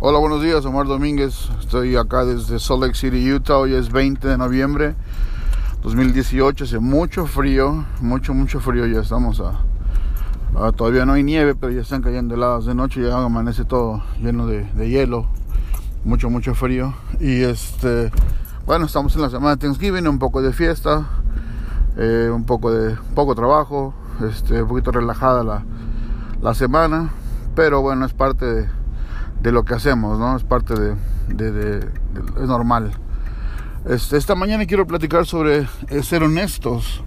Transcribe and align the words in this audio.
Hola, 0.00 0.20
buenos 0.20 0.40
días, 0.40 0.64
Omar 0.64 0.86
Domínguez. 0.86 1.50
Estoy 1.58 1.96
acá 1.96 2.24
desde 2.24 2.60
Salt 2.60 2.82
Lake 2.82 2.94
City, 2.94 3.32
Utah. 3.32 3.58
Hoy 3.58 3.74
es 3.74 3.90
20 3.90 4.28
de 4.28 4.38
noviembre 4.38 4.94
2018. 5.82 6.62
Hace 6.62 6.78
mucho 6.78 7.26
frío, 7.26 7.84
mucho, 8.00 8.32
mucho 8.32 8.60
frío. 8.60 8.86
Ya 8.86 9.00
estamos 9.00 9.40
a, 9.40 10.70
todavía 10.70 11.04
no 11.04 11.14
hay 11.14 11.24
nieve, 11.24 11.56
pero 11.56 11.72
ya 11.72 11.80
están 11.80 12.00
cayendo 12.00 12.36
heladas 12.36 12.66
de 12.66 12.76
noche. 12.76 13.02
Ya 13.02 13.18
amanece 13.18 13.64
todo 13.64 14.04
lleno 14.22 14.46
de, 14.46 14.68
hielo. 14.88 15.26
Mucho, 16.04 16.30
mucho 16.30 16.54
frío. 16.54 16.94
Y 17.18 17.42
este, 17.42 18.12
bueno, 18.66 18.86
estamos 18.86 19.16
en 19.16 19.22
la 19.22 19.30
semana 19.30 19.56
de 19.56 19.66
Thanksgiving, 19.66 20.06
un 20.06 20.20
poco 20.20 20.42
de 20.42 20.52
fiesta, 20.52 21.08
eh, 21.96 22.30
un 22.32 22.44
poco 22.44 22.70
de 22.70 22.96
poco 23.16 23.34
trabajo, 23.34 23.94
este, 24.30 24.62
un 24.62 24.68
poquito 24.68 24.92
relajada 24.92 25.42
la, 25.42 25.64
la 26.40 26.54
semana. 26.54 27.10
Pero 27.56 27.82
bueno, 27.82 28.06
es 28.06 28.12
parte 28.12 28.46
de 28.46 28.77
de 29.40 29.52
lo 29.52 29.64
que 29.64 29.74
hacemos, 29.74 30.18
¿no? 30.18 30.36
Es 30.36 30.44
parte 30.44 30.74
de, 30.74 30.94
de, 31.28 31.78
es 31.78 32.48
normal. 32.48 32.92
Esta 33.86 34.34
mañana 34.34 34.66
quiero 34.66 34.86
platicar 34.86 35.24
sobre 35.24 35.66
eh, 35.88 36.02
ser 36.02 36.22
honestos. 36.22 37.02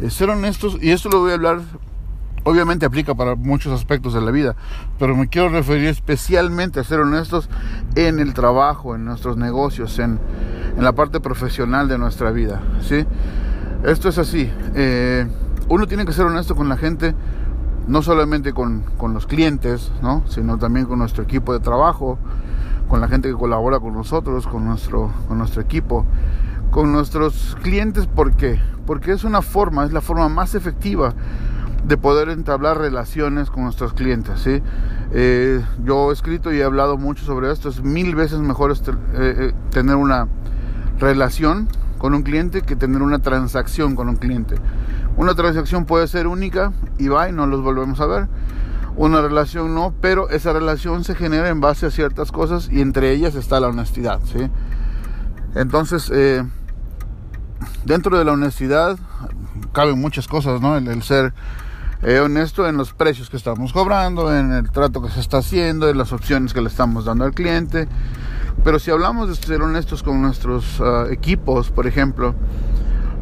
Eh, 0.00 0.10
ser 0.10 0.30
honestos, 0.30 0.78
y 0.80 0.90
esto 0.90 1.08
lo 1.08 1.20
voy 1.20 1.30
a 1.30 1.34
hablar, 1.34 1.60
obviamente 2.44 2.84
aplica 2.84 3.14
para 3.14 3.34
muchos 3.34 3.72
aspectos 3.72 4.12
de 4.12 4.20
la 4.20 4.30
vida, 4.30 4.54
pero 4.98 5.16
me 5.16 5.28
quiero 5.28 5.48
referir 5.48 5.88
especialmente 5.88 6.80
a 6.80 6.84
ser 6.84 7.00
honestos 7.00 7.48
en 7.94 8.18
el 8.18 8.34
trabajo, 8.34 8.94
en 8.94 9.04
nuestros 9.04 9.36
negocios, 9.36 9.98
en, 9.98 10.18
en 10.76 10.84
la 10.84 10.92
parte 10.92 11.20
profesional 11.20 11.88
de 11.88 11.96
nuestra 11.96 12.30
vida, 12.30 12.60
¿sí? 12.82 13.06
Esto 13.84 14.08
es 14.08 14.18
así. 14.18 14.50
Eh, 14.74 15.26
uno 15.68 15.86
tiene 15.86 16.04
que 16.04 16.12
ser 16.12 16.26
honesto 16.26 16.54
con 16.54 16.68
la 16.68 16.76
gente 16.76 17.14
no 17.86 18.02
solamente 18.02 18.52
con, 18.52 18.84
los 19.12 19.26
clientes, 19.26 19.92
¿no? 20.02 20.22
sino 20.26 20.58
también 20.58 20.86
con 20.86 20.98
nuestro 20.98 21.22
equipo 21.22 21.52
de 21.52 21.60
trabajo, 21.60 22.18
con 22.88 23.00
la 23.00 23.08
gente 23.08 23.28
que 23.28 23.34
colabora 23.34 23.80
con 23.80 23.94
nosotros, 23.94 24.46
con 24.46 24.64
nuestro, 24.64 25.12
con 25.28 25.38
nuestro 25.38 25.62
equipo, 25.62 26.04
con 26.70 26.92
nuestros 26.92 27.56
clientes. 27.62 28.06
¿Por 28.06 28.32
qué? 28.32 28.60
Porque 28.86 29.12
es 29.12 29.24
una 29.24 29.42
forma, 29.42 29.84
es 29.84 29.92
la 29.92 30.00
forma 30.00 30.28
más 30.28 30.54
efectiva 30.54 31.14
de 31.86 31.96
poder 31.96 32.28
entablar 32.30 32.78
relaciones 32.78 33.50
con 33.50 33.64
nuestros 33.64 33.92
clientes. 33.92 34.40
¿sí? 34.40 34.60
Eh, 35.12 35.64
yo 35.84 36.10
he 36.10 36.12
escrito 36.12 36.52
y 36.52 36.58
he 36.58 36.64
hablado 36.64 36.96
mucho 36.96 37.24
sobre 37.24 37.52
esto. 37.52 37.68
Es 37.68 37.82
mil 37.82 38.14
veces 38.14 38.40
mejor 38.40 38.72
este, 38.72 38.92
eh, 39.14 39.52
tener 39.70 39.96
una 39.96 40.26
relación 40.98 41.68
con 41.98 42.14
un 42.14 42.22
cliente 42.22 42.62
que 42.62 42.76
tener 42.76 43.02
una 43.02 43.20
transacción 43.20 43.94
con 43.94 44.08
un 44.08 44.16
cliente. 44.16 44.56
Una 45.16 45.34
transacción 45.34 45.86
puede 45.86 46.08
ser 46.08 46.26
única 46.26 46.72
y 46.98 47.08
va 47.08 47.28
y 47.28 47.32
no 47.32 47.46
los 47.46 47.62
volvemos 47.62 48.00
a 48.00 48.06
ver. 48.06 48.28
Una 48.96 49.20
relación 49.20 49.74
no, 49.74 49.94
pero 50.00 50.30
esa 50.30 50.52
relación 50.52 51.04
se 51.04 51.14
genera 51.14 51.48
en 51.48 51.60
base 51.60 51.86
a 51.86 51.90
ciertas 51.90 52.32
cosas 52.32 52.68
y 52.70 52.80
entre 52.80 53.12
ellas 53.12 53.34
está 53.34 53.60
la 53.60 53.68
honestidad. 53.68 54.20
¿sí? 54.24 54.50
Entonces, 55.54 56.10
eh, 56.14 56.44
dentro 57.84 58.18
de 58.18 58.24
la 58.24 58.32
honestidad 58.32 58.98
caben 59.72 60.00
muchas 60.00 60.28
cosas, 60.28 60.60
¿no? 60.60 60.76
El, 60.76 61.02
ser 61.02 61.34
eh, 62.02 62.20
honesto 62.20 62.68
en 62.68 62.76
los 62.76 62.92
precios 62.92 63.30
que 63.30 63.36
estamos 63.36 63.72
cobrando, 63.72 64.34
en 64.34 64.52
el 64.52 64.70
trato 64.70 65.02
que 65.02 65.10
se 65.10 65.20
está 65.20 65.38
haciendo, 65.38 65.88
en 65.88 65.98
las 65.98 66.12
opciones 66.12 66.52
que 66.52 66.60
le 66.60 66.68
estamos 66.68 67.04
dando 67.06 67.24
al 67.24 67.32
cliente. 67.32 67.88
Pero 68.64 68.78
si 68.78 68.90
hablamos 68.90 69.28
de 69.28 69.34
ser 69.34 69.62
honestos 69.62 70.02
con 70.02 70.20
nuestros 70.20 70.80
ah, 70.80 71.06
equipos, 71.10 71.70
por 71.70 71.86
ejemplo, 71.86 72.34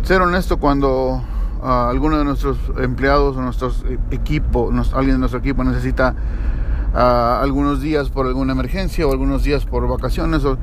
ser 0.02 0.22
honesto 0.22 0.58
cuando 0.58 1.22
alguno 1.64 2.18
de 2.18 2.24
nuestros 2.24 2.58
empleados 2.78 3.36
o 3.36 3.42
nuestros 3.42 3.84
equipo, 4.10 4.70
alguien 4.92 5.16
de 5.16 5.18
nuestro 5.18 5.40
equipo 5.40 5.64
necesita 5.64 6.14
algunos 6.94 7.80
días 7.80 8.10
por 8.10 8.26
alguna 8.26 8.52
emergencia 8.52 9.06
o 9.06 9.12
algunos 9.12 9.42
días 9.44 9.64
por 9.64 9.88
vacaciones. 9.88 10.44
O, 10.44 10.58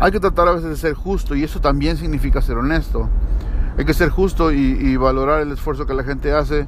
hay 0.00 0.10
que 0.10 0.20
tratar 0.20 0.48
a 0.48 0.52
veces 0.52 0.70
de 0.70 0.76
ser 0.76 0.94
justo 0.94 1.34
y 1.34 1.44
eso 1.44 1.60
también 1.60 1.96
significa 1.96 2.40
ser 2.40 2.56
honesto. 2.56 3.08
Hay 3.76 3.84
que 3.84 3.94
ser 3.94 4.08
justo 4.08 4.50
y, 4.50 4.96
valorar 4.96 5.40
el 5.40 5.52
esfuerzo 5.52 5.86
que 5.86 5.94
la 5.94 6.02
gente 6.02 6.32
hace 6.32 6.66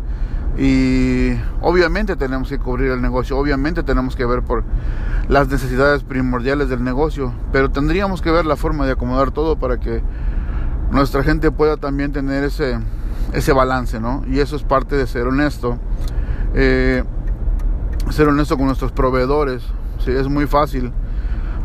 y 0.58 1.32
obviamente 1.60 2.16
tenemos 2.16 2.48
que 2.48 2.58
cubrir 2.58 2.90
el 2.90 3.00
negocio, 3.00 3.38
obviamente 3.38 3.82
tenemos 3.82 4.14
que 4.14 4.26
ver 4.26 4.42
por 4.42 4.62
las 5.28 5.48
necesidades 5.48 6.02
primordiales 6.02 6.68
del 6.68 6.84
negocio, 6.84 7.32
pero 7.52 7.70
tendríamos 7.70 8.20
que 8.20 8.30
ver 8.30 8.46
la 8.46 8.56
forma 8.56 8.84
de 8.84 8.92
acomodar 8.92 9.30
todo 9.30 9.56
para 9.56 9.78
que 9.78 10.02
nuestra 10.90 11.22
gente 11.22 11.50
pueda 11.50 11.76
también 11.76 12.12
tener 12.12 12.42
ese, 12.44 12.78
ese 13.32 13.52
balance, 13.52 14.00
¿no? 14.00 14.22
Y 14.28 14.40
eso 14.40 14.56
es 14.56 14.62
parte 14.62 14.96
de 14.96 15.06
ser 15.06 15.26
honesto. 15.26 15.78
Eh, 16.54 17.04
ser 18.10 18.28
honesto 18.28 18.56
con 18.56 18.66
nuestros 18.66 18.92
proveedores. 18.92 19.62
Sí, 20.04 20.10
es 20.10 20.28
muy 20.28 20.46
fácil 20.46 20.92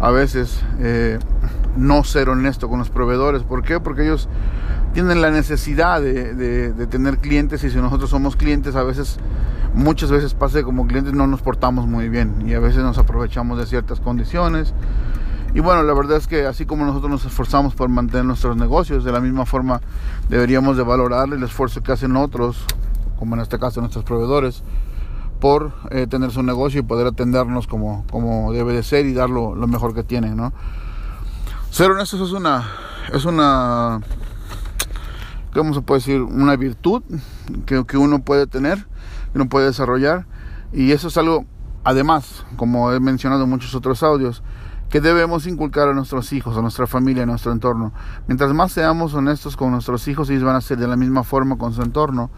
a 0.02 0.12
veces 0.12 0.62
eh, 0.80 1.20
no 1.78 2.04
ser 2.04 2.30
honesto 2.30 2.70
con 2.70 2.80
los 2.80 2.90
proveedores. 2.90 3.44
¿Por 3.44 3.64
qué? 3.64 3.80
Porque 3.80 4.04
ellos 4.04 4.28
tienen 4.94 5.22
la 5.22 5.32
necesidad 5.32 6.02
de, 6.02 6.74
tener 6.90 7.18
clientes 7.18 7.64
y 7.64 7.70
si 7.70 7.78
nosotros 7.78 8.10
somos 8.10 8.36
clientes 8.36 8.76
a 8.76 8.84
veces, 8.84 9.18
muchas 9.74 10.10
veces 10.10 10.34
pasa 10.34 10.60
que 10.60 10.64
como 10.64 10.88
clientes 10.88 11.14
no 11.14 11.28
nos 11.28 11.42
portamos 11.42 11.88
muy 11.88 12.08
bien 12.08 12.44
y 12.48 12.54
a 12.54 12.60
veces 12.60 12.82
nos 12.82 12.98
aprovechamos 12.98 13.58
de 13.58 13.66
ciertas 13.66 14.00
condiciones 14.00 14.74
y 15.56 15.62
bueno, 15.62 15.84
la 15.84 15.94
verdad 15.94 16.18
es 16.18 16.28
que 16.28 16.46
así 16.46 16.66
como 16.66 16.84
nosotros 16.84 17.10
nos 17.10 17.24
esforzamos 17.24 17.76
por 17.76 17.88
mantener 17.88 18.26
nuestros 18.26 18.58
negocios, 18.58 19.06
de 19.06 19.12
la 19.14 19.22
misma 19.22 19.46
forma 19.46 19.80
deberíamos 20.28 20.76
de 20.76 20.84
valorar 20.84 21.30
el 21.32 21.42
esfuerzo 21.44 21.82
que 21.82 21.94
hacen 21.94 22.18
otros, 22.18 22.66
como 23.18 23.36
en 23.36 23.42
este 23.42 23.58
caso 23.58 23.80
nuestros 23.80 24.04
proveedores, 24.04 24.64
por 25.40 25.72
eh, 25.92 26.08
tener 26.08 26.32
su 26.32 26.44
negocio 26.44 26.82
y 26.82 26.84
poder 26.84 27.08
atendernos 27.08 27.68
como, 27.68 28.04
como 28.12 28.52
debe 28.52 28.74
de 28.74 28.84
ser 28.84 29.06
y 29.06 29.14
dar 29.14 29.30
lo, 29.30 29.56
mejor 29.56 29.94
que 29.94 30.04
tienen, 30.04 30.36
¿no? 30.36 30.52
Ser 31.70 31.90
honestos 31.90 32.20
es 32.20 32.34
una, 32.34 32.70
es 33.14 33.24
una, 33.24 34.02
¿cómo 35.54 35.74
se 35.74 35.80
puede 35.80 36.00
decir? 36.00 36.22
Una 36.22 36.58
virtud 36.58 37.02
que, 37.66 37.86
que 37.86 37.96
uno 37.96 38.20
puede 38.20 38.46
tener, 38.46 38.80
que 39.32 39.40
uno 39.40 39.48
puede 39.48 39.68
desarrollar 39.68 40.26
y 40.74 40.92
eso 40.92 41.08
es 41.08 41.16
algo, 41.16 41.46
además, 41.86 42.46
como 42.58 42.92
he 42.92 43.00
mencionado 43.00 43.46
en 43.46 43.50
muchos 43.50 43.74
otros 43.74 44.04
audios, 44.04 44.44
que 44.90 45.02
debemos 45.02 45.48
inculcar 45.48 45.90
a 45.90 45.94
nuestros 45.94 46.32
hijos, 46.34 46.58
a 46.58 46.62
nuestra 46.62 46.88
familia, 46.88 47.24
a 47.24 47.26
nuestro 47.26 47.52
entorno. 47.52 47.92
Mientras 48.28 48.54
más 48.54 48.72
seamos 48.72 49.14
honestos 49.14 49.58
con 49.58 49.72
nuestros 49.72 50.08
hijos, 50.08 50.30
ellos 50.30 50.44
van 50.44 50.56
a 50.56 50.62
ser 50.62 50.78
de 50.78 50.88
la 50.88 50.96
misma 50.96 51.24
forma 51.24 51.58
con 51.58 51.74
su 51.74 51.82
entorno. 51.82 52.30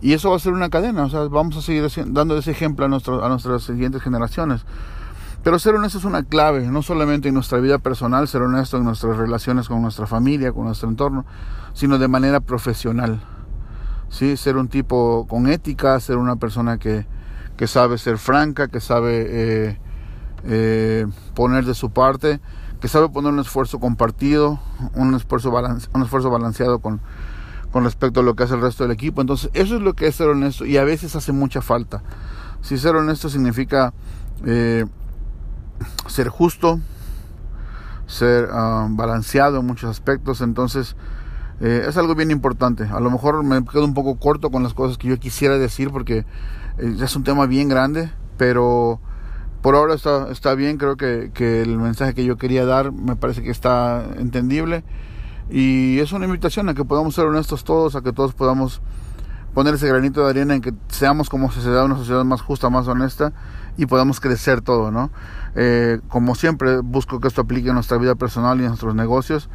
Y 0.00 0.12
eso 0.12 0.30
va 0.30 0.36
a 0.36 0.38
ser 0.38 0.52
una 0.52 0.68
cadena, 0.68 1.04
o 1.04 1.08
sea, 1.08 1.20
vamos 1.28 1.56
a 1.56 1.62
seguir 1.62 1.88
dando 2.08 2.36
ese 2.36 2.50
ejemplo 2.50 2.84
a, 2.84 2.88
nuestras 2.88 3.62
siguientes 3.62 4.02
generaciones. 4.02 4.64
Pero 5.42 5.58
ser 5.58 5.74
honesto 5.74 5.98
es 5.98 6.04
una 6.04 6.22
clave, 6.22 6.66
no 6.68 6.82
solamente 6.82 7.28
en 7.28 7.34
nuestra 7.34 7.58
vida 7.58 7.78
personal, 7.78 8.28
ser 8.28 8.42
honesto 8.42 8.78
en 8.78 8.84
nuestras 8.84 9.16
relaciones 9.16 9.68
con 9.68 9.82
nuestra 9.82 10.06
familia, 10.06 10.52
con 10.52 10.64
nuestro 10.64 10.88
entorno, 10.88 11.24
sino 11.74 11.98
de 11.98 12.08
manera 12.08 12.40
profesional. 12.40 13.20
¿Sí? 14.08 14.36
Ser 14.36 14.56
un 14.56 14.68
tipo 14.68 15.26
con 15.28 15.46
ética, 15.48 15.98
ser 16.00 16.16
una 16.16 16.36
persona 16.36 16.78
que, 16.78 17.06
que 17.56 17.66
sabe 17.66 17.98
ser 17.98 18.18
franca, 18.18 18.68
que 18.68 18.80
sabe 18.80 19.26
eh, 19.28 19.78
eh, 20.46 21.06
poner 21.34 21.64
de 21.64 21.74
su 21.74 21.90
parte, 21.90 22.40
que 22.80 22.88
sabe 22.88 23.08
poner 23.08 23.32
un 23.32 23.40
esfuerzo 23.40 23.80
compartido, 23.80 24.60
un 24.94 25.14
esfuerzo, 25.14 25.50
un 25.94 26.02
esfuerzo 26.02 26.30
balanceado 26.30 26.80
con, 26.80 27.00
con 27.72 27.84
respecto 27.84 28.20
a 28.20 28.22
lo 28.22 28.34
que 28.36 28.44
hace 28.44 28.54
el 28.54 28.60
resto 28.60 28.84
del 28.84 28.92
equipo. 28.92 29.20
Entonces, 29.20 29.50
eso 29.54 29.76
es 29.76 29.82
lo 29.82 29.94
que 29.94 30.06
es 30.06 30.16
ser 30.16 30.28
honesto 30.28 30.66
y 30.66 30.76
a 30.76 30.84
veces 30.84 31.16
hace 31.16 31.32
mucha 31.32 31.62
falta. 31.62 32.02
Si 32.60 32.78
ser 32.78 32.94
honesto 32.94 33.28
significa 33.28 33.92
eh, 34.44 34.84
ser 36.06 36.28
justo, 36.28 36.80
ser 38.06 38.48
ah, 38.52 38.86
balanceado 38.90 39.60
en 39.60 39.66
muchos 39.66 39.90
aspectos, 39.90 40.40
entonces 40.40 40.94
eh, 41.60 41.86
es 41.88 41.96
algo 41.96 42.14
bien 42.14 42.30
importante. 42.30 42.84
A 42.84 43.00
lo 43.00 43.10
mejor 43.10 43.42
me 43.44 43.64
quedo 43.64 43.84
un 43.84 43.94
poco 43.94 44.18
corto 44.18 44.50
con 44.50 44.62
las 44.62 44.74
cosas 44.74 44.98
que 44.98 45.08
yo 45.08 45.18
quisiera 45.18 45.56
decir 45.58 45.90
porque 45.90 46.26
es 46.78 47.16
un 47.16 47.24
tema 47.24 47.46
bien 47.46 47.68
grande, 47.68 48.10
pero 48.36 49.00
por 49.64 49.76
ahora 49.76 49.94
está, 49.94 50.30
está 50.30 50.54
bien, 50.54 50.76
creo 50.76 50.98
que, 50.98 51.30
que, 51.32 51.62
el 51.62 51.78
mensaje 51.78 52.12
que 52.12 52.22
yo 52.22 52.36
quería 52.36 52.66
dar 52.66 52.92
me 52.92 53.16
parece 53.16 53.42
que 53.42 53.50
está 53.50 54.04
entendible 54.18 54.84
y 55.48 56.00
es 56.00 56.12
una 56.12 56.26
invitación 56.26 56.68
a 56.68 56.74
que 56.74 56.84
podamos 56.84 57.14
ser 57.14 57.24
honestos 57.24 57.64
todos, 57.64 57.96
a 57.96 58.02
que 58.02 58.12
todos 58.12 58.34
podamos 58.34 58.82
poner 59.54 59.72
ese 59.72 59.88
granito 59.88 60.22
de 60.22 60.28
arena 60.28 60.54
en 60.54 60.60
que 60.60 60.74
seamos 60.88 61.30
como 61.30 61.50
sociedad 61.50 61.86
una 61.86 61.96
sociedad 61.96 62.24
más 62.24 62.42
justa, 62.42 62.68
más 62.68 62.86
honesta 62.88 63.32
y 63.78 63.86
podamos 63.86 64.20
crecer 64.20 64.60
todo, 64.60 64.90
¿no? 64.90 65.08
Eh, 65.54 65.98
como 66.08 66.34
siempre 66.34 66.80
busco 66.80 67.18
que 67.18 67.28
esto 67.28 67.40
aplique 67.40 67.70
en 67.70 67.74
nuestra 67.76 67.96
vida 67.96 68.16
personal 68.16 68.58
y 68.58 68.64
en 68.64 68.68
nuestros 68.68 68.94
negocios 68.94 69.48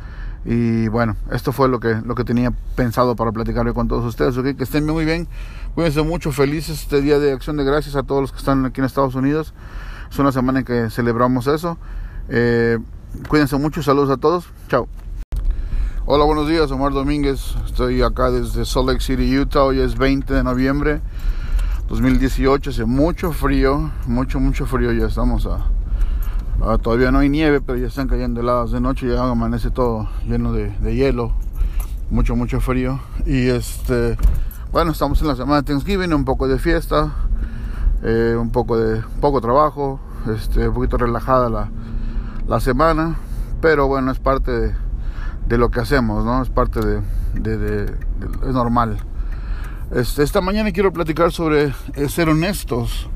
y 0.44 0.88
bueno, 0.88 1.18
esto 1.32 1.52
fue 1.52 1.70
lo 1.70 1.80
que, 1.80 2.02
lo 2.04 2.16
que 2.16 2.24
tenía 2.24 2.52
pensado 2.76 3.16
para 3.16 3.32
platicar 3.32 3.72
con 3.74 3.88
todos 3.88 4.06
ustedes, 4.06 4.36
Que 4.58 4.64
estén 4.64 4.88
muy 4.88 5.06
bien, 5.06 5.28
cuídense 5.76 6.02
mucho, 6.02 6.32
felices 6.32 6.82
este 6.82 7.00
día 7.00 7.20
de 7.20 7.32
acción 7.32 7.58
de 7.58 7.64
gracias 7.64 7.96
a 7.96 8.02
todos 8.02 8.22
los 8.22 8.32
que 8.32 8.40
están 8.40 8.66
aquí 8.66 8.82
en 8.82 8.86
Estados 8.86 9.14
Unidos. 9.14 9.54
Es 10.12 10.20
una 10.20 10.32
semana 10.32 10.60
en 10.60 10.66
que 10.66 10.90
celebramos 10.90 11.48
eso. 11.48 11.78
Eh, 12.30 12.78
cuídense 13.28 13.58
mucho, 13.58 13.84
saludos 13.84 14.10
a 14.10 14.18
todos. 14.18 14.46
Chao. 14.68 14.88
Hola, 16.06 16.26
buenos 16.26 16.48
días, 16.48 16.72
Omar 16.72 16.94
Domínguez. 16.94 17.56
Estoy 17.66 18.02
acá 18.02 18.32
desde 18.32 18.66
Salt 18.66 18.88
Lake 18.88 19.02
City, 19.02 19.38
Utah. 19.38 19.64
Hoy 19.64 19.80
es 19.80 19.98
20 19.98 20.34
de 20.34 20.44
noviembre 20.44 21.02
2018. 21.88 22.72
Hace 22.72 22.86
mucho 22.86 23.32
frío, 23.32 23.92
mucho, 24.08 24.40
mucho 24.40 24.66
frío. 24.66 24.92
Ya 24.92 25.06
estamos 25.06 25.46
a, 25.46 25.68
Ah, 26.62 26.78
todavía 26.78 27.10
no 27.10 27.20
hay 27.20 27.30
nieve, 27.30 27.62
pero 27.62 27.78
ya 27.78 27.88
están 27.88 28.10
cayendo 28.10 28.42
heladas 28.42 28.72
de 28.72 28.82
noche, 28.82 29.08
ya 29.08 29.24
amanece 29.24 29.72
todo 29.72 30.10
lleno 30.28 30.52
de, 30.52 30.74
hielo, 30.94 31.32
mucho, 32.10 32.36
mucho 32.36 32.60
frío. 32.60 33.00
Y 33.26 33.48
este, 33.48 34.18
bueno, 34.74 34.92
estamos 34.92 35.22
en 35.22 35.28
la 35.30 35.38
semana 35.38 35.62
de 35.62 35.64
Thanksgiving, 35.64 36.14
un 36.14 36.26
poco 36.26 36.50
de 36.50 36.60
fiesta, 36.60 37.14
eh, 38.04 38.36
un 38.40 38.52
poco 38.52 38.78
de 38.78 39.02
poco 39.20 39.42
trabajo, 39.42 40.00
este, 40.34 40.68
un 40.68 40.74
poquito 40.74 40.98
relajada 40.98 41.50
la, 41.50 41.70
la 42.48 42.60
semana, 42.60 43.18
pero 43.62 43.88
bueno, 43.88 44.12
es 44.12 44.20
parte 44.20 44.76
de, 45.48 45.58
lo 45.58 45.70
que 45.72 45.80
hacemos, 45.80 46.24
¿no? 46.26 46.42
Es 46.42 46.50
parte 46.50 46.80
de, 46.80 47.02
de 47.34 47.86
es 48.48 48.54
normal. 48.54 48.98
Este, 49.92 50.22
esta 50.22 50.40
mañana 50.42 50.72
quiero 50.72 50.94
platicar 50.94 51.32
sobre 51.32 51.74
eh, 51.96 52.10
ser 52.10 52.30
honestos. 52.30 53.10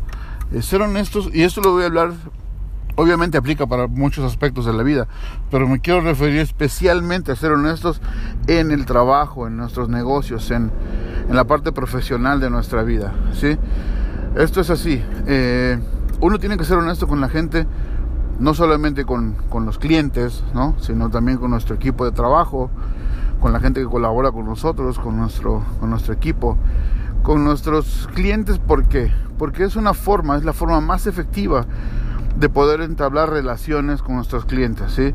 Eh, 0.51 0.61
ser 0.61 0.81
honestos, 0.81 1.29
y 1.31 1.43
esto 1.43 1.61
lo 1.61 1.71
voy 1.71 1.83
a 1.83 1.87
hablar 1.87 2.13
obviamente 2.95 3.37
aplica 3.37 3.65
para 3.65 3.87
muchos 3.87 4.23
aspectos 4.23 4.65
de 4.65 4.73
la 4.73 4.83
vida, 4.83 5.07
pero 5.49 5.67
me 5.67 5.79
quiero 5.79 6.01
referir 6.01 6.39
especialmente 6.39 7.31
a 7.31 7.35
ser 7.35 7.51
honestos 7.51 8.01
en 8.47 8.71
el 8.71 8.85
trabajo, 8.85 9.47
en 9.47 9.57
nuestros 9.57 9.89
negocios, 9.89 10.51
en, 10.51 10.71
en 11.27 11.35
la 11.35 11.45
parte 11.45 11.71
profesional 11.71 12.39
de 12.39 12.49
nuestra 12.49 12.83
vida. 12.83 13.13
¿sí? 13.33 13.57
Esto 14.35 14.61
es 14.61 14.69
así. 14.71 15.03
Eh, 15.27 15.77
uno 16.19 16.39
tiene 16.39 16.57
que 16.57 16.65
ser 16.65 16.77
honesto 16.77 17.07
con 17.07 17.21
la 17.21 17.29
gente, 17.29 17.67
no 18.39 18.53
solamente 18.53 19.05
con, 19.05 19.35
con 19.49 19.65
los 19.65 19.77
clientes, 19.77 20.43
¿no? 20.55 20.75
sino 20.79 21.09
también 21.09 21.37
con 21.37 21.51
nuestro 21.51 21.75
equipo 21.75 22.03
de 22.05 22.11
trabajo, 22.11 22.71
con 23.39 23.53
la 23.53 23.59
gente 23.59 23.81
que 23.81 23.87
colabora 23.87 24.31
con 24.31 24.45
nosotros, 24.45 24.97
con 24.97 25.17
nuestro, 25.17 25.63
con 25.79 25.91
nuestro 25.91 26.13
equipo, 26.13 26.57
con 27.21 27.43
nuestros 27.43 28.09
clientes. 28.15 28.57
¿Por 28.57 28.85
qué? 28.85 29.11
Porque 29.37 29.65
es 29.65 29.75
una 29.75 29.93
forma, 29.93 30.35
es 30.35 30.43
la 30.43 30.53
forma 30.53 30.81
más 30.81 31.05
efectiva 31.05 31.65
de 32.35 32.49
poder 32.49 32.81
entablar 32.81 33.29
relaciones 33.29 34.01
con 34.01 34.15
nuestros 34.15 34.45
clientes. 34.45 34.93
¿sí? 34.93 35.13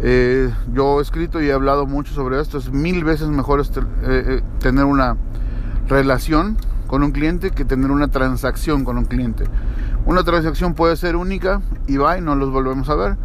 Eh, 0.00 0.52
yo 0.72 1.00
he 1.00 1.02
escrito 1.02 1.42
y 1.42 1.48
he 1.48 1.52
hablado 1.52 1.86
mucho 1.86 2.14
sobre 2.14 2.40
esto. 2.40 2.58
Es 2.58 2.70
mil 2.70 3.02
veces 3.02 3.28
mejor 3.28 3.60
eh, 3.60 3.64
eh, 4.04 4.42
tener 4.60 4.84
una 4.84 5.16
relación 5.88 6.56
con 6.90 7.04
un 7.04 7.12
cliente 7.12 7.52
que 7.52 7.64
tener 7.64 7.92
una 7.92 8.08
transacción 8.08 8.84
con 8.84 8.98
un 8.98 9.04
cliente. 9.04 9.44
Una 10.06 10.24
transacción 10.24 10.74
puede 10.74 10.96
ser 10.96 11.14
única 11.14 11.62
y 11.86 11.98
va 11.98 12.18
y 12.18 12.20
no 12.20 12.34
los 12.34 12.50
volvemos 12.50 12.88
a 12.88 12.96
ver. 12.96 13.16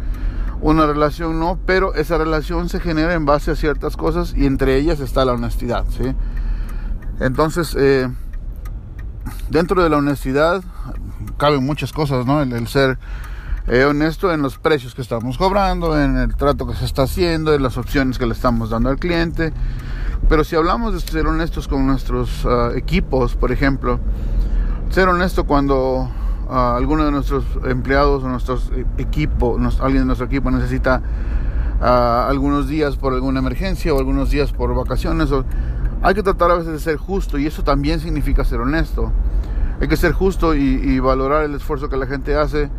Una 0.60 0.86
relación 0.86 1.40
no, 1.40 1.58
pero 1.66 1.92
esa 1.96 2.16
relación 2.16 2.68
se 2.68 2.78
genera 2.78 3.14
en 3.14 3.24
base 3.24 3.50
a 3.50 3.56
ciertas 3.56 3.96
cosas 3.96 4.34
y 4.36 4.46
entre 4.46 4.76
ellas 4.76 5.00
está 5.00 5.24
la 5.24 5.32
honestidad. 5.32 5.84
¿sí? 5.88 6.14
Entonces, 7.18 7.76
dentro 9.50 9.82
de 9.82 9.90
la 9.90 9.96
honestidad 9.96 10.62
caben 11.36 11.66
muchas 11.66 11.92
cosas, 11.92 12.24
¿no? 12.24 12.42
el 12.42 12.68
ser 12.68 13.00
eh, 13.66 13.82
honesto 13.82 14.32
en 14.32 14.42
los 14.42 14.58
precios 14.58 14.94
que 14.94 15.02
estamos 15.02 15.38
cobrando, 15.38 16.00
en 16.00 16.16
el 16.18 16.36
trato 16.36 16.68
que 16.68 16.76
se 16.76 16.84
está 16.84 17.02
haciendo, 17.02 17.52
en 17.52 17.64
las 17.64 17.76
opciones 17.76 18.16
que 18.16 18.26
le 18.26 18.32
estamos 18.32 18.70
dando 18.70 18.90
al 18.90 18.98
cliente. 19.00 19.52
Pero 20.28 20.44
si 20.44 20.56
hablamos 20.56 20.92
de 20.92 21.00
ser 21.00 21.26
honestos 21.26 21.68
con 21.68 21.86
nuestros 21.86 22.44
ah, 22.46 22.70
equipos, 22.74 23.36
por 23.36 23.52
ejemplo, 23.52 24.00
ser 24.90 25.08
honesto 25.08 25.44
cuando 25.44 26.10
ah, 26.50 26.74
alguno 26.76 27.04
de 27.04 27.12
nuestros 27.12 27.44
empleados 27.64 28.24
o 28.24 28.28
nuestros 28.28 28.72
e, 28.74 28.84
equipo, 29.00 29.58
alguien 29.80 30.02
de 30.02 30.06
nuestro 30.06 30.26
equipo 30.26 30.50
necesita 30.50 31.00
ah, 31.80 32.26
algunos 32.28 32.68
días 32.68 32.96
por 32.96 33.12
alguna 33.12 33.38
emergencia 33.38 33.94
o 33.94 33.98
algunos 33.98 34.30
días 34.30 34.52
por 34.52 34.74
vacaciones, 34.74 35.30
hay 36.02 36.14
que 36.14 36.22
tratar 36.22 36.50
a 36.50 36.56
veces 36.56 36.72
de 36.72 36.80
ser 36.80 36.96
justo 36.96 37.38
y 37.38 37.46
eso 37.46 37.62
también 37.62 38.00
significa 38.00 38.44
ser 38.44 38.60
honesto. 38.60 39.12
Hay 39.80 39.88
que 39.88 39.96
ser 39.96 40.12
justo 40.12 40.54
y 40.54 40.98
valorar 41.00 41.44
el 41.44 41.54
esfuerzo 41.54 41.90
que 41.90 41.98
la 41.98 42.06
gente 42.06 42.34
hace 42.34 42.70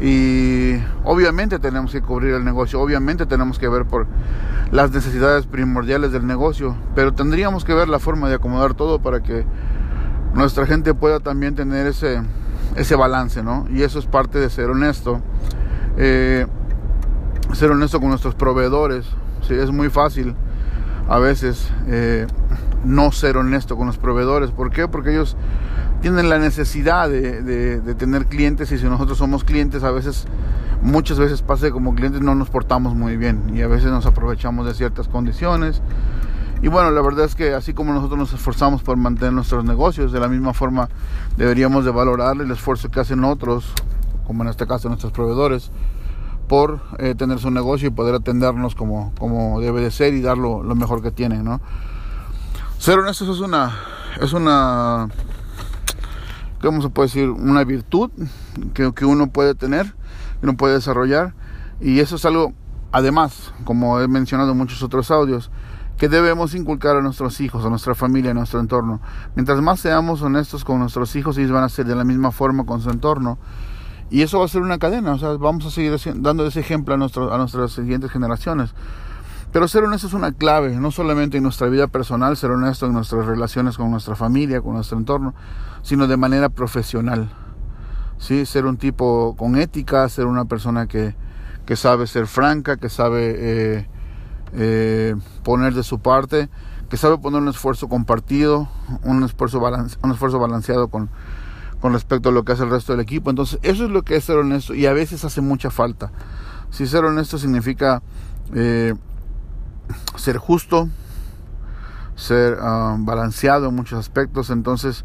y 0.00 0.76
obviamente 1.04 1.58
tenemos 1.58 1.90
que 1.90 2.00
cubrir 2.00 2.34
el 2.34 2.44
negocio, 2.44 2.80
obviamente 2.80 3.26
tenemos 3.26 3.58
que 3.58 3.68
ver 3.68 3.84
por 3.84 4.06
las 4.70 4.90
necesidades 4.90 5.46
primordiales 5.46 6.12
del 6.12 6.26
negocio, 6.26 6.76
pero 6.94 7.12
tendríamos 7.12 7.64
que 7.64 7.74
ver 7.74 7.88
la 7.88 7.98
forma 7.98 8.28
de 8.28 8.36
acomodar 8.36 8.74
todo 8.74 9.00
para 9.00 9.22
que 9.22 9.44
nuestra 10.34 10.66
gente 10.66 10.94
pueda 10.94 11.20
también 11.20 11.54
tener 11.54 11.86
ese, 11.86 12.20
ese 12.76 12.94
balance, 12.94 13.42
¿no? 13.42 13.66
Y 13.70 13.82
eso 13.82 13.98
es 13.98 14.06
parte 14.06 14.38
de 14.38 14.50
ser 14.50 14.70
honesto. 14.70 15.20
Eh, 15.96 16.46
ser 17.54 17.70
honesto 17.70 17.98
con 17.98 18.10
nuestros 18.10 18.34
proveedores, 18.34 19.06
sí, 19.46 19.54
es 19.54 19.70
muy 19.70 19.88
fácil 19.88 20.36
a 21.08 21.18
veces 21.18 21.70
eh, 21.86 22.26
no 22.84 23.10
ser 23.12 23.38
honesto 23.38 23.76
con 23.76 23.86
los 23.86 23.96
proveedores. 23.96 24.50
¿Por 24.50 24.70
qué? 24.70 24.86
Porque 24.88 25.10
ellos 25.10 25.36
tienen 26.00 26.28
la 26.28 26.38
necesidad 26.38 27.08
de, 27.08 27.80
tener 27.98 28.26
clientes 28.26 28.70
y 28.70 28.78
si 28.78 28.84
nosotros 28.84 29.18
somos 29.18 29.42
clientes 29.42 29.82
a 29.82 29.90
veces, 29.90 30.26
muchas 30.82 31.18
veces 31.18 31.42
pasa 31.42 31.66
que 31.66 31.72
como 31.72 31.94
clientes 31.94 32.20
no 32.20 32.34
nos 32.34 32.50
portamos 32.50 32.94
muy 32.94 33.16
bien 33.16 33.52
y 33.54 33.62
a 33.62 33.68
veces 33.68 33.90
nos 33.90 34.06
aprovechamos 34.06 34.66
de 34.66 34.74
ciertas 34.74 35.08
condiciones. 35.08 35.82
Y 36.60 36.68
bueno, 36.68 36.90
la 36.90 37.00
verdad 37.00 37.24
es 37.24 37.34
que 37.34 37.54
así 37.54 37.72
como 37.72 37.92
nosotros 37.92 38.18
nos 38.18 38.32
esforzamos 38.32 38.82
por 38.82 38.96
mantener 38.96 39.32
nuestros 39.32 39.64
negocios, 39.64 40.10
de 40.10 40.20
la 40.20 40.28
misma 40.28 40.52
forma 40.52 40.88
deberíamos 41.36 41.84
de 41.84 41.92
valorar 41.92 42.40
el 42.40 42.50
esfuerzo 42.50 42.90
que 42.90 43.00
hacen 43.00 43.22
otros, 43.24 43.72
como 44.26 44.42
en 44.42 44.48
este 44.48 44.66
caso 44.66 44.88
nuestros 44.88 45.12
proveedores, 45.12 45.70
por 46.48 46.80
eh, 46.98 47.14
tener 47.14 47.38
su 47.38 47.50
negocio 47.50 47.88
y 47.88 47.90
poder 47.90 48.14
atendernos 48.14 48.74
como, 48.74 49.12
como 49.18 49.60
debe 49.60 49.82
de 49.82 49.90
ser 49.90 50.14
y 50.14 50.20
dar 50.20 50.38
lo, 50.38 50.62
lo 50.62 50.74
mejor 50.74 51.02
que 51.02 51.10
tienen, 51.10 51.44
¿no? 51.44 51.60
Ser 52.78 52.98
honestos 52.98 53.28
es 53.28 53.40
una, 53.40 53.72
es 54.20 54.32
una 54.32 55.08
¿cómo 56.60 56.82
se 56.82 56.88
puede 56.88 57.08
decir? 57.08 57.30
Una 57.30 57.64
virtud 57.64 58.10
que, 58.74 58.92
que 58.92 59.04
uno 59.04 59.28
puede 59.28 59.54
tener, 59.54 59.94
que 60.40 60.46
uno 60.46 60.56
puede 60.56 60.74
desarrollar. 60.74 61.34
Y 61.80 62.00
eso 62.00 62.16
es 62.16 62.24
algo, 62.24 62.52
además, 62.92 63.52
como 63.64 64.00
he 64.00 64.08
mencionado 64.08 64.52
en 64.52 64.58
muchos 64.58 64.82
otros 64.82 65.10
audios, 65.10 65.50
que 65.96 66.08
debemos 66.08 66.54
inculcar 66.54 66.96
a 66.96 67.02
nuestros 67.02 67.40
hijos, 67.40 67.64
a 67.64 67.70
nuestra 67.70 67.94
familia, 67.94 68.30
a 68.30 68.34
nuestro 68.34 68.60
entorno. 68.60 69.00
Mientras 69.34 69.60
más 69.60 69.80
seamos 69.80 70.22
honestos 70.22 70.64
con 70.64 70.78
nuestros 70.78 71.14
hijos, 71.16 71.36
ellos 71.38 71.50
van 71.50 71.64
a 71.64 71.68
ser 71.68 71.86
de 71.86 71.96
la 71.96 72.04
misma 72.04 72.30
forma 72.30 72.64
con 72.64 72.80
su 72.80 72.90
entorno. 72.90 73.38
Y 74.10 74.22
eso 74.22 74.38
va 74.38 74.46
a 74.46 74.48
ser 74.48 74.62
una 74.62 74.78
cadena, 74.78 75.12
o 75.12 75.18
sea, 75.18 75.30
vamos 75.32 75.66
a 75.66 75.70
seguir 75.70 75.94
dando 76.16 76.46
ese 76.46 76.60
ejemplo 76.60 76.94
a, 76.94 76.96
nuestro, 76.96 77.32
a 77.32 77.36
nuestras 77.36 77.72
siguientes 77.72 78.10
generaciones. 78.10 78.74
Pero 79.52 79.66
ser 79.66 79.84
honesto 79.84 80.06
es 80.06 80.12
una 80.12 80.32
clave, 80.32 80.76
no 80.76 80.90
solamente 80.90 81.38
en 81.38 81.42
nuestra 81.42 81.68
vida 81.68 81.88
personal, 81.88 82.36
ser 82.36 82.50
honesto 82.50 82.86
en 82.86 82.92
nuestras 82.92 83.26
relaciones 83.26 83.76
con 83.76 83.90
nuestra 83.90 84.14
familia, 84.14 84.60
con 84.60 84.74
nuestro 84.74 84.98
entorno, 84.98 85.34
sino 85.82 86.06
de 86.06 86.16
manera 86.16 86.48
profesional. 86.48 87.30
¿Sí? 88.18 88.46
Ser 88.46 88.66
un 88.66 88.76
tipo 88.76 89.36
con 89.36 89.56
ética, 89.56 90.08
ser 90.08 90.26
una 90.26 90.44
persona 90.44 90.86
que, 90.86 91.14
que 91.66 91.76
sabe 91.76 92.06
ser 92.06 92.26
franca, 92.26 92.76
que 92.76 92.88
sabe 92.88 93.34
eh, 93.36 93.86
eh, 94.54 95.14
poner 95.44 95.74
de 95.74 95.82
su 95.82 96.00
parte, 96.00 96.48
que 96.88 96.96
sabe 96.96 97.18
poner 97.18 97.42
un 97.42 97.48
esfuerzo 97.48 97.88
compartido, 97.88 98.68
un 99.04 99.22
esfuerzo, 99.22 99.60
un 100.02 100.10
esfuerzo 100.10 100.38
balanceado 100.38 100.88
con, 100.88 101.10
con 101.80 101.92
respecto 101.92 102.30
a 102.30 102.32
lo 102.32 102.44
que 102.44 102.52
hace 102.52 102.64
el 102.64 102.70
resto 102.70 102.92
del 102.92 103.00
equipo. 103.00 103.30
Entonces, 103.30 103.58
eso 103.62 103.84
es 103.84 103.90
lo 103.90 104.02
que 104.02 104.16
es 104.16 104.24
ser 104.24 104.38
honesto 104.38 104.74
y 104.74 104.86
a 104.86 104.92
veces 104.92 105.24
hace 105.24 105.40
mucha 105.40 105.70
falta. 105.70 106.10
Si 106.70 106.86
ser 106.86 107.04
honesto 107.04 107.38
significa 107.38 108.02
eh, 108.54 108.94
ser 110.16 110.38
justo, 110.38 110.88
ser 112.16 112.58
ah, 112.60 112.96
balanceado 112.98 113.68
en 113.68 113.74
muchos 113.74 113.98
aspectos, 113.98 114.50
entonces 114.50 115.04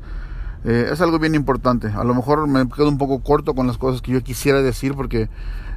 eh, 0.66 0.90
es 0.92 1.02
algo 1.02 1.20
bien 1.20 1.36
importante. 1.36 1.88
A 1.88 2.04
lo 2.04 2.14
mejor 2.14 2.48
me 2.48 2.68
quedo 2.70 2.90
un 2.90 2.98
poco 2.98 3.22
corto 3.22 3.54
con 3.54 3.68
las 3.68 3.78
cosas 3.78 4.02
que 4.02 4.12
yo 4.12 4.24
quisiera 4.24 4.62
decir 4.62 4.96
porque 4.96 5.30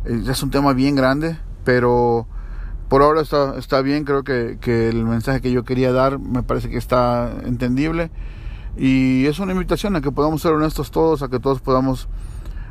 eh, 0.04 0.22
es 0.28 0.42
un 0.42 0.50
tema 0.50 0.72
bien 0.72 0.94
grande, 0.94 1.38
pero 1.64 2.26
por 2.88 3.02
ahora 3.02 3.20
está, 3.20 3.58
está 3.58 3.82
bien, 3.82 4.04
creo 4.04 4.22
que, 4.22 4.58
que 4.60 4.88
el 4.88 5.04
mensaje 5.04 5.40
que 5.40 5.50
yo 5.50 5.64
quería 5.64 5.92
dar 5.92 6.18
me 6.18 6.42
parece 6.42 6.70
que 6.70 6.78
está 6.78 7.32
entendible 7.44 8.10
y 8.76 9.26
es 9.26 9.38
una 9.38 9.52
invitación 9.52 9.96
a 9.96 10.00
que 10.00 10.12
podamos 10.12 10.42
ser 10.42 10.52
honestos 10.52 10.90
todos, 10.90 11.22
a 11.22 11.28
que 11.28 11.40
todos 11.40 11.60
podamos 11.60 12.08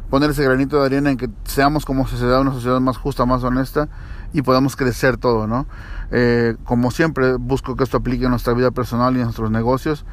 poner 0.09 0.29
ese 0.29 0.43
granito 0.43 0.79
de 0.79 0.85
arena 0.85 1.11
en 1.11 1.17
que 1.17 1.29
seamos 1.43 1.83
como 1.83 2.07
sociedad 2.07 2.41
una 2.41 2.53
sociedad 2.53 2.79
más 2.79 2.97
justa, 2.97 3.25
más 3.25 3.43
honesta 3.43 3.89
y 4.31 4.41
podamos 4.41 4.75
crecer 4.75 5.17
todo, 5.17 5.47
¿no? 5.47 5.65
Eh, 6.11 6.55
como 6.63 6.91
siempre 6.91 7.33
busco 7.35 7.75
que 7.75 7.83
esto 7.83 7.97
aplique 7.97 8.25
en 8.25 8.29
nuestra 8.29 8.53
vida 8.53 8.71
personal 8.71 9.15
y 9.15 9.17
en 9.17 9.23
nuestros 9.23 9.49
negocios 9.49 10.05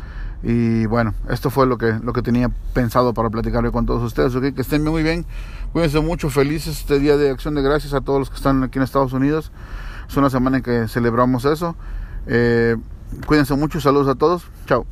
y 0.42 0.86
bueno, 0.86 1.14
esto 1.28 1.50
fue 1.50 1.66
lo 1.66 1.78
que, 1.78 1.98
lo 2.02 2.12
que 2.12 2.22
tenía 2.22 2.50
pensado 2.74 3.14
para 3.14 3.30
platicar 3.30 3.68
con 3.70 3.86
todos 3.86 4.02
ustedes, 4.02 4.34
¿ok? 4.34 4.54
Que 4.54 4.62
estén 4.62 4.82
muy 4.84 5.02
bien, 5.02 5.24
cuídense 5.72 6.00
mucho, 6.00 6.30
felices 6.30 6.80
este 6.80 6.98
día 6.98 7.16
de 7.16 7.30
acción 7.30 7.54
de 7.54 7.62
gracias 7.62 7.94
a 7.94 8.00
todos 8.00 8.18
los 8.18 8.30
que 8.30 8.36
están 8.36 8.62
aquí 8.62 8.78
en 8.78 8.82
Estados 8.82 9.12
Unidos, 9.12 9.52
es 10.08 10.16
una 10.16 10.30
semana 10.30 10.58
en 10.58 10.62
que 10.62 10.88
celebramos 10.88 11.44
eso, 11.44 11.76
eh, 12.26 12.76
cuídense 13.26 13.54
mucho, 13.54 13.80
saludos 13.80 14.08
a 14.08 14.14
todos, 14.16 14.44
chao. 14.66 14.84